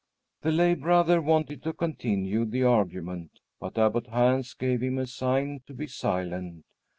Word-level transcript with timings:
The 0.41 0.51
lay 0.51 0.73
brother 0.73 1.21
wanted 1.21 1.61
to 1.61 1.73
continue 1.73 2.43
the 2.43 2.63
argument, 2.63 3.33
but 3.59 3.77
Abbot 3.77 4.07
Hans 4.07 4.55
gave 4.55 4.81
him 4.81 4.97
a 4.97 5.05
sign 5.05 5.61
to 5.67 5.75
be 5.75 5.85
silent. 5.85 6.65